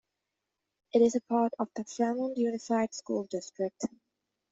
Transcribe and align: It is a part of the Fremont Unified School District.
It 0.95 1.03
is 1.03 1.13
a 1.13 1.21
part 1.21 1.53
of 1.59 1.69
the 1.75 1.83
Fremont 1.83 2.35
Unified 2.35 2.91
School 2.95 3.25
District. 3.25 3.85